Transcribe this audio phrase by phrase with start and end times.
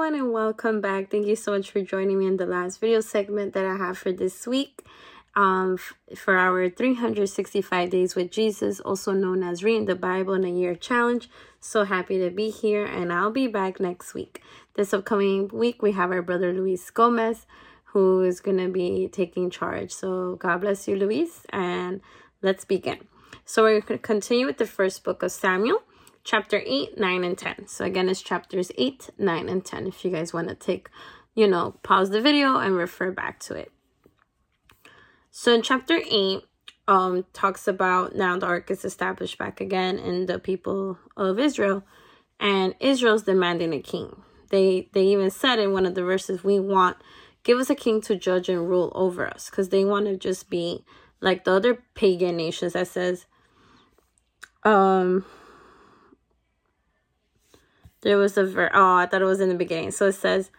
[0.00, 1.10] everyone and welcome back.
[1.10, 3.98] Thank you so much for joining me in the last video segment that I have
[3.98, 4.82] for this week.
[5.36, 5.76] Um,
[6.16, 10.74] for our 365 days with Jesus, also known as Reading the Bible in a Year
[10.74, 11.28] Challenge.
[11.60, 14.40] So happy to be here and I'll be back next week.
[14.72, 17.44] This upcoming week, we have our brother Luis Gomez
[17.92, 19.92] who is going to be taking charge.
[19.92, 22.00] So God bless you, Luis, and
[22.40, 23.00] let's begin.
[23.44, 25.82] So we're going to continue with the first book of Samuel
[26.30, 27.66] chapter 8, 9, and 10.
[27.66, 30.88] So again, it's chapters 8, 9, and 10 if you guys want to take,
[31.34, 33.72] you know, pause the video and refer back to it.
[35.32, 36.44] So in chapter 8,
[36.86, 41.82] um, talks about now the ark is established back again in the people of Israel,
[42.38, 44.22] and Israel's demanding a king.
[44.50, 46.96] They they even said in one of the verses, "We want
[47.42, 50.50] give us a king to judge and rule over us," because they want to just
[50.50, 50.84] be
[51.20, 53.26] like the other pagan nations that says,
[54.64, 55.24] um,
[58.02, 59.90] there was a ver oh i thought it was in the beginning.
[59.90, 60.50] So it says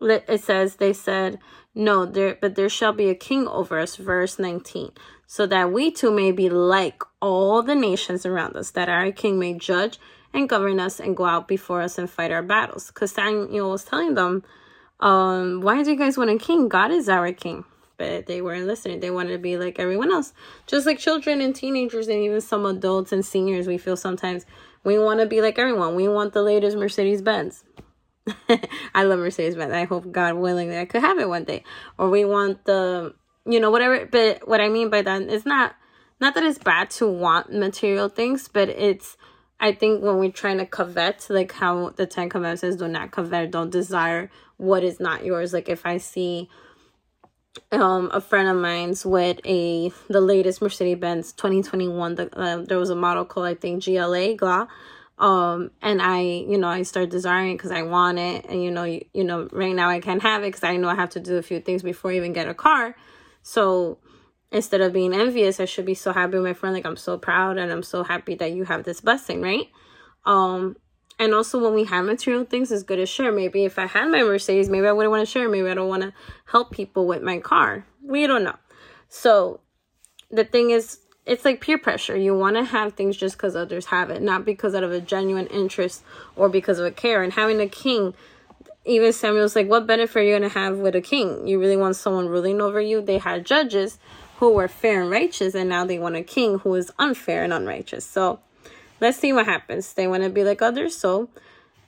[0.00, 1.38] it says they said
[1.74, 4.90] no there but there shall be a king over us verse 19
[5.26, 9.38] so that we too may be like all the nations around us that our king
[9.38, 9.98] may judge
[10.32, 12.88] and govern us and go out before us and fight our battles.
[12.88, 14.42] Because samuel was telling them
[15.00, 16.68] um why do you guys want a king?
[16.68, 17.64] God is our king
[17.96, 19.00] but they weren't listening.
[19.00, 20.32] They wanted to be like everyone else.
[20.66, 24.46] Just like children and teenagers and even some adults and seniors, we feel sometimes
[24.82, 25.94] we want to be like everyone.
[25.94, 27.64] We want the latest Mercedes Benz.
[28.94, 29.72] I love Mercedes Benz.
[29.72, 31.64] I hope God willing that I could have it one day.
[31.98, 33.14] Or we want the
[33.46, 35.74] you know, whatever but what I mean by that is not
[36.20, 39.16] not that it's bad to want material things, but it's
[39.60, 43.10] I think when we're trying to covet, like how the Ten Commandments says, do not
[43.10, 45.52] covet, don't desire what is not yours.
[45.52, 46.48] Like if I see
[47.72, 52.78] um a friend of mine's with a the latest Mercedes Benz 2021 the, uh, there
[52.78, 54.68] was a model called I think GLA GLA
[55.18, 58.46] um and I you know I started desiring because I want it.
[58.48, 60.88] And you know you, you know right now I can't have it because I know
[60.88, 62.96] I have to do a few things before I even get a car.
[63.42, 63.98] So
[64.50, 66.74] instead of being envious I should be so happy with my friend.
[66.74, 69.68] Like I'm so proud and I'm so happy that you have this blessing right?
[70.24, 70.76] Um
[71.18, 73.32] and also when we have material things it's good to share.
[73.32, 75.48] Maybe if i had my mercedes maybe i wouldn't want to share.
[75.48, 76.12] Maybe i don't want to
[76.46, 77.86] help people with my car.
[78.02, 78.56] We don't know.
[79.08, 79.60] So
[80.30, 82.16] the thing is it's like peer pressure.
[82.16, 85.00] You want to have things just because others have it not because out of a
[85.00, 86.02] genuine interest
[86.36, 87.22] or because of a care.
[87.22, 88.14] And having a king
[88.86, 91.46] even samuel's like what benefit are you going to have with a king?
[91.46, 93.00] You really want someone ruling over you?
[93.00, 93.98] They had judges
[94.38, 97.52] who were fair and righteous and now they want a king who is unfair and
[97.52, 98.04] unrighteous.
[98.04, 98.40] So
[99.04, 99.92] let's see what happens.
[99.92, 100.96] They want to be like others.
[100.96, 101.28] So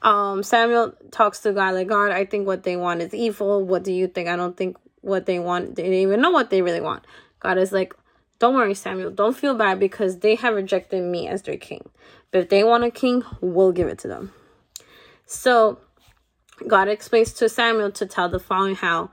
[0.01, 3.63] um, Samuel talks to God like, God, I think what they want is evil.
[3.65, 4.29] What do you think?
[4.29, 7.05] I don't think what they want, they don't even know what they really want.
[7.39, 7.93] God is like,
[8.39, 9.09] don't worry, Samuel.
[9.09, 11.89] Don't feel bad because they have rejected me as their king.
[12.31, 14.31] But if they want a king, we'll give it to them.
[15.25, 15.79] So
[16.67, 19.09] God explains to Samuel to tell the following how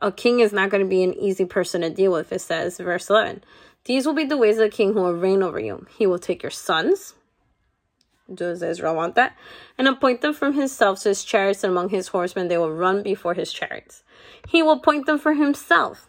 [0.00, 2.32] a king is not going to be an easy person to deal with.
[2.32, 3.42] It says, verse 11,
[3.84, 5.86] These will be the ways of the king who will reign over you.
[5.96, 7.14] He will take your sons,
[8.32, 9.36] does Israel want that?
[9.76, 13.02] And appoint them from himself to his chariots, and among his horsemen they will run
[13.02, 14.02] before his chariots.
[14.48, 16.08] He will appoint them for himself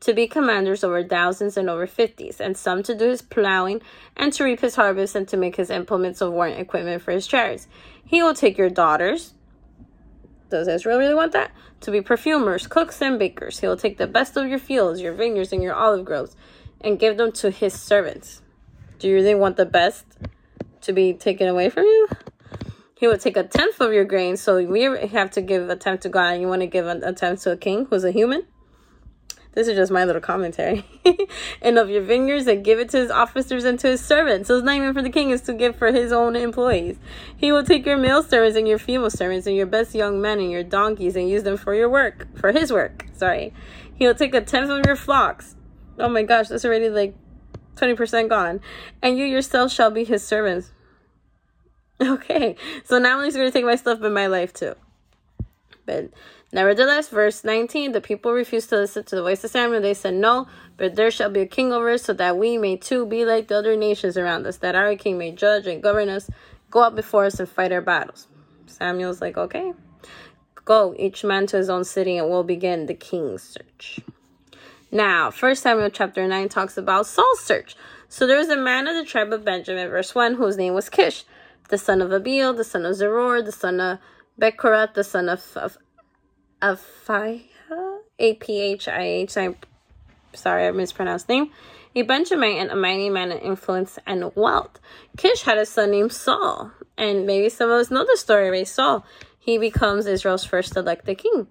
[0.00, 3.80] to be commanders over thousands and over fifties, and some to do his plowing,
[4.16, 7.12] and to reap his harvest, and to make his implements of war and equipment for
[7.12, 7.66] his chariots.
[8.04, 9.34] He will take your daughters.
[10.50, 11.50] Does Israel really want that?
[11.80, 13.60] To be perfumers, cooks, and bakers.
[13.60, 16.36] He will take the best of your fields, your vineyards, and your olive groves,
[16.80, 18.42] and give them to his servants.
[18.98, 20.04] Do you really want the best?
[20.86, 22.08] To be taken away from you.
[22.98, 24.36] He would take a tenth of your grain.
[24.36, 27.12] So we have to give a tenth to God, and you want to give a,
[27.12, 28.46] tenth to a king who's a human.
[29.52, 30.84] This is just my little commentary.
[31.62, 34.48] and of your vineyards, and give it to his officers and to his servants.
[34.48, 36.98] So it's not even for the king; it's to give for his own employees.
[37.36, 40.40] He will take your male servants and your female servants and your best young men
[40.40, 43.06] and your donkeys and use them for your work, for his work.
[43.14, 43.52] Sorry.
[43.94, 45.56] He'll take a tenth of your flocks.
[45.98, 47.14] Oh my gosh, that's already like
[47.76, 48.60] 20% gone.
[49.02, 50.72] And you yourself shall be his servants.
[52.00, 54.74] Okay, so not only is going to take my stuff, but my life too.
[55.86, 56.10] But
[56.52, 59.80] nevertheless, verse 19 the people refused to listen to the voice of Samuel.
[59.80, 60.46] They said, No,
[60.76, 63.48] but there shall be a king over us, so that we may too be like
[63.48, 66.28] the other nations around us, that our king may judge and govern us,
[66.70, 68.28] go up before us and fight our battles.
[68.66, 69.72] Samuel's like, Okay,
[70.66, 74.00] go, each man to his own city, and we'll begin the king's search.
[74.92, 77.74] Now, First Samuel chapter 9 talks about Saul's search.
[78.08, 80.88] So there was a man of the tribe of Benjamin, verse 1, whose name was
[80.88, 81.24] Kish
[81.68, 83.98] the son of Abiel, the son of Zeror, the son of
[84.40, 85.78] Bechorath, the son of of
[86.62, 89.36] Aphiah, A P H I H.
[89.36, 89.56] I'm
[90.34, 91.50] sorry, I mispronounced name.
[91.94, 94.78] A Benjamin and a mighty man of influence and wealth.
[95.16, 98.68] Kish had a son named Saul, And maybe some of us know the story, right?
[98.68, 99.06] Saul,
[99.38, 101.46] he becomes Israel's first elected king.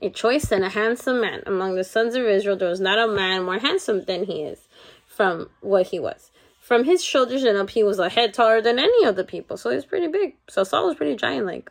[0.00, 1.42] A choice and a handsome man.
[1.46, 4.66] Among the sons of Israel, there was not a man more handsome than he is
[5.06, 6.30] from what he was.
[6.72, 9.58] From his shoulders and up, he was a head taller than any of the people.
[9.58, 10.36] So he was pretty big.
[10.48, 11.70] So Saul was pretty giant like.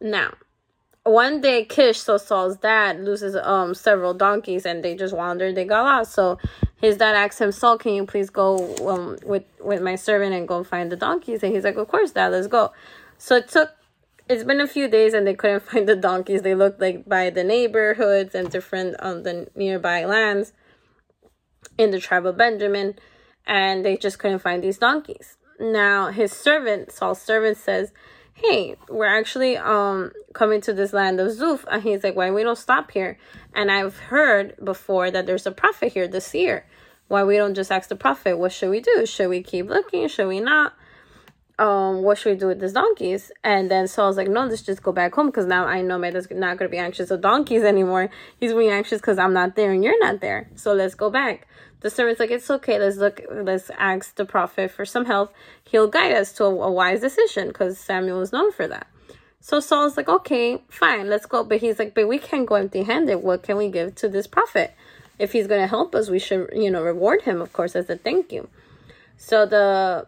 [0.00, 0.32] Now,
[1.02, 5.66] one day Kish, so Saul's dad, loses um several donkeys and they just wandered, they
[5.66, 6.14] got lost.
[6.14, 6.38] So
[6.80, 10.48] his dad asks him, Saul, can you please go um with, with my servant and
[10.48, 11.42] go find the donkeys?
[11.42, 12.72] And he's like, Of course, dad, let's go.
[13.18, 13.68] So it took
[14.30, 16.40] it's been a few days and they couldn't find the donkeys.
[16.40, 20.54] They looked like by the neighborhoods and different um the nearby lands
[21.76, 22.94] in the tribe of Benjamin,
[23.46, 25.36] and they just couldn't find these donkeys.
[25.60, 27.92] Now his servant, Saul's servant, says,
[28.34, 32.42] hey we're actually um coming to this land of zuph and he's like why we
[32.42, 33.16] don't stop here?
[33.54, 36.66] And i've heard before that there's a prophet here the seer
[37.06, 39.06] why we don't just ask the prophet what should we do?
[39.06, 40.08] Should we keep looking?
[40.08, 40.74] Should we not
[41.58, 44.82] um what should we do with these donkeys and then saul's like no let's just
[44.82, 47.20] go back home because now i know my dad's not going to be anxious of
[47.20, 48.10] donkeys anymore
[48.40, 51.46] he's being anxious because i'm not there and you're not there so let's go back
[51.84, 52.78] the servant's like, it's okay.
[52.78, 53.20] Let's look.
[53.30, 55.34] Let's ask the prophet for some help.
[55.64, 58.86] He'll guide us to a, a wise decision because Samuel is known for that.
[59.40, 61.44] So Saul's like, okay, fine, let's go.
[61.44, 63.16] But he's like, but we can't go empty-handed.
[63.16, 64.74] What can we give to this prophet?
[65.18, 67.90] If he's going to help us, we should, you know, reward him, of course, as
[67.90, 68.48] a thank you.
[69.18, 70.06] So the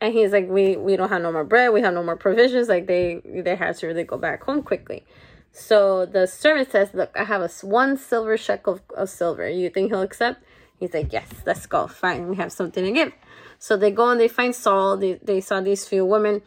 [0.00, 1.72] and he's like, we we don't have no more bread.
[1.72, 2.68] We have no more provisions.
[2.68, 5.04] Like they they had to really go back home quickly.
[5.52, 9.48] So the servant says, look, I have a one silver shekel of, of silver.
[9.48, 10.42] You think he'll accept?
[10.78, 11.86] He's like, yes, let's go.
[11.86, 13.12] Fine, we have something to give.
[13.58, 14.98] So they go and they find Saul.
[14.98, 16.42] They, they saw these few women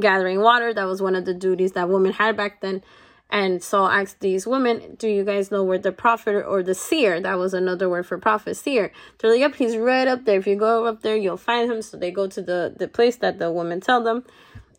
[0.00, 0.74] gathering water.
[0.74, 2.82] That was one of the duties that women had back then.
[3.30, 7.20] And Saul asked these women, Do you guys know where the prophet or the seer,
[7.20, 8.92] that was another word for prophet, seer.
[9.18, 10.38] They're like, Yep, he's right up there.
[10.38, 11.82] If you go up there, you'll find him.
[11.82, 14.24] So they go to the, the place that the women tell them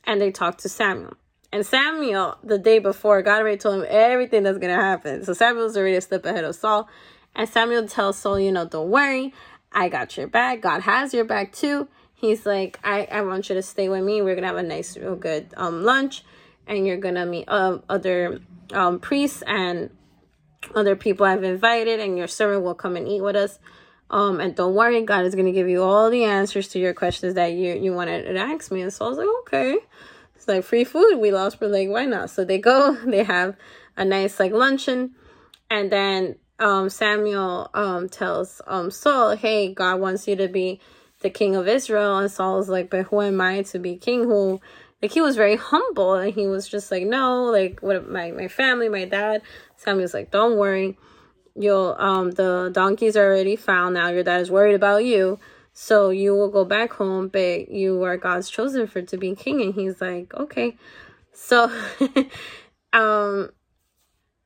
[0.05, 1.15] and they talk to Samuel.
[1.51, 5.23] And Samuel, the day before, God already told him everything that's going to happen.
[5.23, 6.89] So Samuel's already a step ahead of Saul.
[7.33, 9.33] And Samuel tells Saul, you know, don't worry,
[9.71, 10.61] I got your back.
[10.61, 11.87] God has your back too.
[12.13, 14.21] He's like, I, I want you to stay with me.
[14.21, 16.23] We're gonna have a nice, real good um lunch,
[16.67, 18.41] and you're gonna meet uh, other
[18.73, 19.89] um priests and
[20.73, 23.59] other people I've invited, and your servant will come and eat with us.
[24.09, 27.35] Um, and don't worry, God is gonna give you all the answers to your questions
[27.35, 28.81] that you you wanted to ask me.
[28.81, 29.77] And Saul was like, okay.
[30.35, 31.17] It's like free food.
[31.17, 32.29] We lost, but like, why not?
[32.29, 33.55] So they go, they have
[33.97, 35.15] a nice like luncheon,
[35.69, 40.79] and then um, Samuel um, tells um, Saul, hey, God wants you to be
[41.19, 42.17] the king of Israel.
[42.17, 44.23] And Saul's like, but who am I to be king?
[44.23, 44.61] Who,
[45.01, 48.47] like, he was very humble and he was just like, no, like, what, my, my
[48.47, 49.41] family, my dad.
[49.75, 50.97] Samuel's like, don't worry.
[51.55, 54.09] You'll, um, the donkeys are already found now.
[54.09, 55.39] Your dad is worried about you.
[55.73, 59.61] So you will go back home, but you are God's chosen for to be king.
[59.61, 60.77] And he's like, okay.
[61.33, 61.69] So,
[62.93, 63.51] um,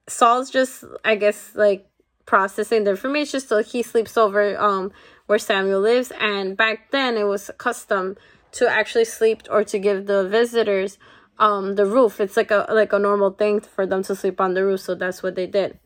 [0.07, 1.90] Saul's just, I guess, like
[2.30, 4.92] processing the information so he sleeps over um
[5.25, 8.16] where Samuel lives and back then it was custom
[8.54, 10.98] to actually sleep or to give the visitors
[11.38, 12.19] um the roof.
[12.19, 14.96] It's like a like a normal thing for them to sleep on the roof so
[14.96, 15.80] that's what they did.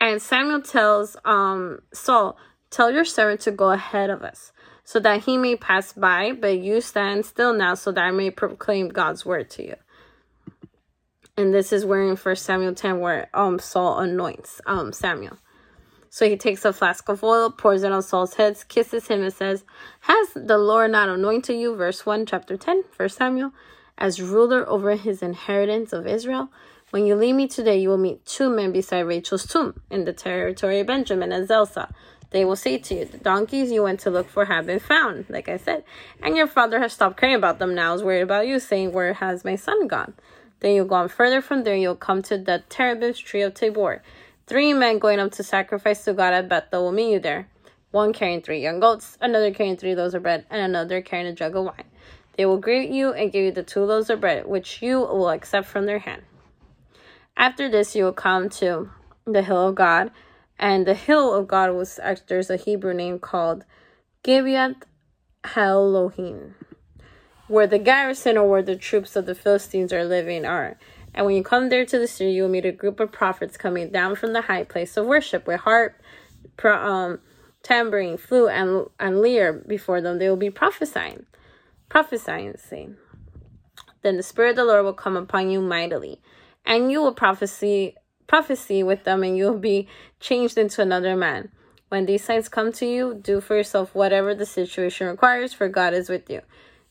[0.00, 2.36] And Samuel tells um Saul
[2.70, 4.52] tell your servant to go ahead of us
[4.84, 8.30] so that he may pass by but you stand still now so that I may
[8.30, 9.76] proclaim God's word to you.
[11.36, 15.38] And this is where in First Samuel 10 where um Saul anoints um Samuel.
[16.14, 19.32] So he takes a flask of oil, pours it on Saul's head, kisses him, and
[19.32, 19.64] says,
[20.00, 23.54] Has the Lord not anointed you, verse 1, chapter 10, First Samuel,
[23.96, 26.50] as ruler over his inheritance of Israel?
[26.90, 30.12] When you leave me today, you will meet two men beside Rachel's tomb in the
[30.12, 31.94] territory of Benjamin at Zelzah.
[32.28, 35.24] They will say to you, The donkeys you went to look for have been found,
[35.30, 35.82] like I said,
[36.22, 39.14] and your father has stopped caring about them now, is worried about you, saying, Where
[39.14, 40.12] has my son gone?
[40.60, 44.02] Then you'll go on further from there, you'll come to the terebinth tree of Tabor.
[44.46, 47.48] Three men going up to sacrifice to God at Bethel will meet you there.
[47.90, 51.32] One carrying three young goats, another carrying three loaves of bread, and another carrying a
[51.32, 51.84] jug of wine.
[52.36, 55.30] They will greet you and give you the two loaves of bread, which you will
[55.30, 56.22] accept from their hand.
[57.36, 58.90] After this, you will come to
[59.26, 60.10] the hill of God,
[60.58, 63.64] and the hill of God was there's a Hebrew name called
[64.24, 64.82] Gibeath
[65.56, 66.54] Elohim
[67.52, 70.78] where the garrison or where the troops of the Philistines are living are.
[71.14, 73.56] And when you come there to the city, you will meet a group of prophets
[73.56, 76.00] coming down from the high place of worship with harp,
[76.64, 77.20] um,
[77.62, 80.18] tambourine, flute, and, and lyre before them.
[80.18, 81.26] They will be prophesying.
[81.88, 82.88] Prophesying, say.
[84.02, 86.20] Then the Spirit of the Lord will come upon you mightily,
[86.64, 89.86] and you will prophecy prophecy with them, and you will be
[90.18, 91.50] changed into another man.
[91.90, 95.92] When these signs come to you, do for yourself whatever the situation requires, for God
[95.92, 96.40] is with you.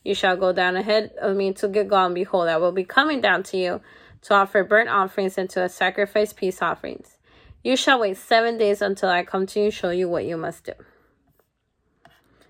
[0.04, 3.22] You shall go down ahead of me to Gilgal, and behold, I will be coming
[3.22, 3.82] down to you
[4.22, 7.18] to offer burnt offerings and to sacrifice peace offerings.
[7.64, 10.38] You shall wait seven days until I come to you, and show you what you
[10.38, 10.74] must do.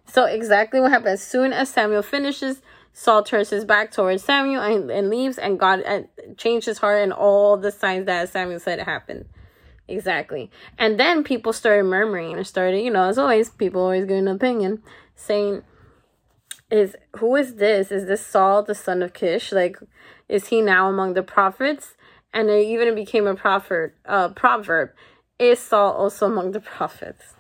[0.05, 1.09] So exactly what happened.
[1.09, 2.61] As soon as Samuel finishes,
[2.93, 6.01] Saul turns his back towards Samuel and, and leaves, and God uh,
[6.37, 9.25] changed his heart, and all the signs that Samuel said happened.
[9.87, 10.49] Exactly.
[10.77, 14.27] And then people started murmuring and started, you know, as always, people always give an
[14.27, 14.81] opinion,
[15.15, 15.63] saying,
[16.71, 17.91] is who is this?
[17.91, 19.51] Is this Saul, the son of Kish?
[19.51, 19.77] Like,
[20.29, 21.95] is he now among the prophets?
[22.33, 24.91] And it even became a prophet, uh, proverb.
[25.37, 27.33] Is Saul also among the prophets?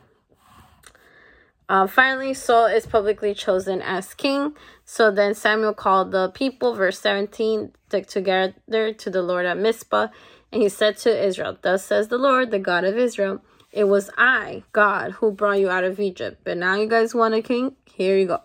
[1.69, 4.53] Uh, finally, Saul is publicly chosen as king.
[4.83, 10.07] So then Samuel called the people, verse 17, together to the Lord at Mizpah.
[10.51, 14.09] And he said to Israel, Thus says the Lord, the God of Israel, It was
[14.17, 16.41] I, God, who brought you out of Egypt.
[16.43, 17.77] But now you guys want a king?
[17.85, 18.41] Here you go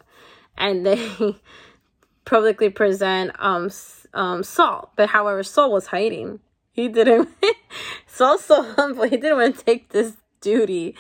[0.56, 1.10] and they
[2.25, 3.70] publicly present um
[4.14, 4.92] um Saul.
[4.96, 6.40] But however, Saul was hiding.
[6.72, 7.28] He didn't.
[8.06, 9.04] Saul's so humble.
[9.04, 10.94] He didn't want to take this duty.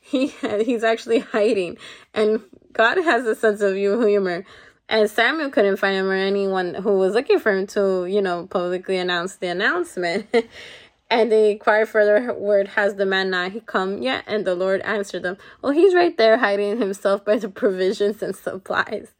[0.00, 0.26] He
[0.64, 1.78] he's actually hiding,
[2.14, 2.42] and
[2.72, 4.44] God has a sense of humor.
[4.88, 8.46] And Samuel couldn't find him or anyone who was looking for him to, you know,
[8.46, 10.26] publicly announce the announcement.
[11.12, 14.24] and they inquired further word, has the man not he come yet?
[14.26, 18.34] And the Lord answered them, Well, he's right there hiding himself by the provisions and
[18.34, 19.12] supplies.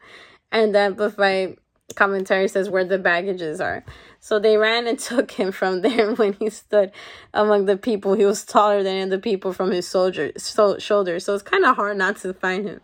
[0.51, 1.55] And then but my
[1.95, 3.85] commentary says where the baggages are.
[4.21, 6.93] So they ran and took him from there when he stood
[7.35, 8.15] among the people.
[8.15, 11.27] He was taller than the people from his soldier, so, shoulders.
[11.27, 12.81] So it's kind of hard not to find him.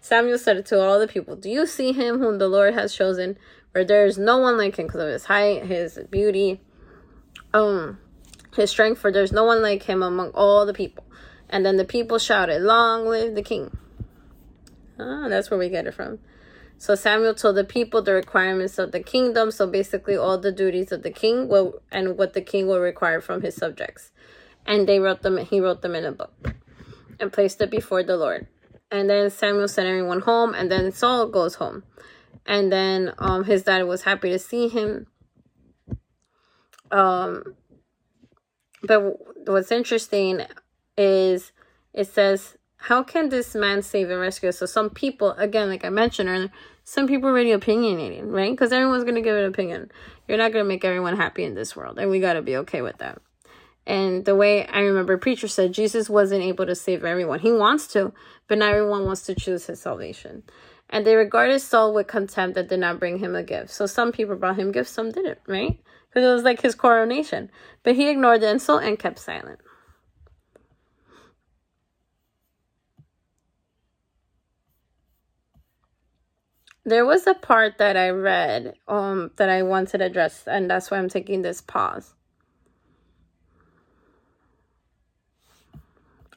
[0.00, 3.36] Samuel said to all the people, Do you see him whom the Lord has chosen?
[3.72, 6.62] For there is no one like him because of his height, his beauty,
[7.52, 7.98] um,
[8.56, 11.04] his strength, for there's no one like him among all the people.
[11.48, 13.76] And then the people shouted, Long live the king.
[14.98, 16.18] Ah, that's where we get it from.
[16.78, 19.50] So Samuel told the people the requirements of the kingdom.
[19.50, 23.20] So basically, all the duties of the king will, and what the king will require
[23.20, 24.10] from his subjects.
[24.66, 25.38] And they wrote them.
[25.38, 26.54] He wrote them in a book
[27.18, 28.46] and placed it before the Lord.
[28.90, 31.82] And then Samuel sent everyone home, and then Saul goes home.
[32.44, 35.06] And then um, his dad was happy to see him.
[36.92, 37.56] Um,
[38.82, 40.42] but what's interesting
[40.96, 41.52] is
[41.92, 44.52] it says, How can this man save and rescue?
[44.52, 46.50] So some people, again, like I mentioned earlier,
[46.84, 48.52] some people are already opinionated, right?
[48.52, 49.90] Because everyone's going to give an opinion.
[50.28, 52.56] You're not going to make everyone happy in this world, and we got to be
[52.58, 53.20] okay with that.
[53.86, 57.40] And the way I remember preacher said, Jesus wasn't able to save everyone.
[57.40, 58.12] He wants to,
[58.48, 60.42] but not everyone wants to choose his salvation.
[60.90, 63.70] And they regarded Saul with contempt that did not bring him a gift.
[63.70, 65.80] So some people brought him gifts, some didn't, right?
[66.16, 67.50] Because it was like his coronation.
[67.82, 69.60] But he ignored the insult and kept silent.
[76.86, 80.90] There was a part that I read um that I wanted to address, and that's
[80.90, 82.14] why I'm taking this pause.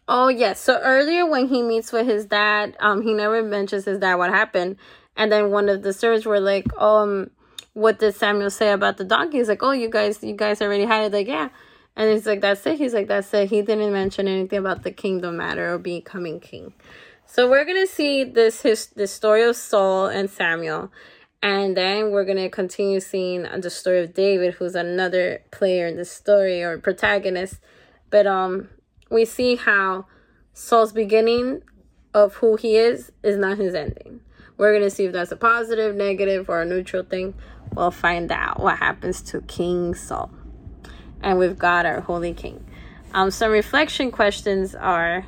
[0.09, 0.59] Oh yes.
[0.59, 4.31] So earlier when he meets with his dad, um, he never mentions his dad what
[4.31, 4.75] happened.
[5.15, 7.29] And then one of the servants were like, um,
[7.73, 9.38] what did Samuel say about the donkey?
[9.38, 11.49] He's like, Oh, you guys you guys already had it, like, yeah.
[11.95, 12.77] And he's like, That's it.
[12.77, 13.49] He's like, That's it.
[13.49, 16.73] He didn't mention anything about the kingdom matter or becoming king.
[17.25, 20.91] So we're gonna see this his the story of Saul and Samuel.
[21.41, 26.05] And then we're gonna continue seeing the story of David, who's another player in the
[26.05, 27.59] story or protagonist.
[28.09, 28.69] But um
[29.09, 30.05] we see how
[30.53, 31.61] Saul's beginning
[32.13, 34.21] of who he is is not his ending.
[34.57, 37.33] We're going to see if that's a positive, negative, or a neutral thing.
[37.79, 40.29] We'll find out what happens to King Saul.
[41.21, 42.65] And we've got our Holy King.
[43.13, 45.25] Um, some reflection questions are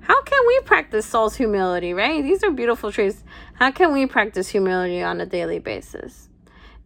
[0.00, 2.22] how can we practice Saul's humility, right?
[2.22, 3.24] These are beautiful traits.
[3.54, 6.28] How can we practice humility on a daily basis?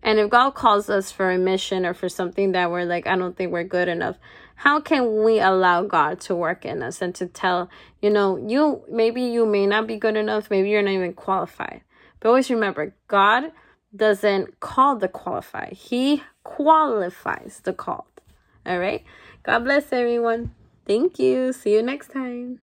[0.01, 3.17] And if God calls us for a mission or for something that we're like, I
[3.17, 4.17] don't think we're good enough,
[4.55, 7.69] how can we allow God to work in us and to tell,
[8.01, 11.81] you know, you maybe you may not be good enough, maybe you're not even qualified.
[12.21, 13.51] But always remember, God
[13.95, 18.05] doesn't call the qualified, He qualifies the called.
[18.67, 19.05] All right.
[19.43, 20.55] God bless everyone.
[20.87, 21.53] Thank you.
[21.53, 22.61] See you next time.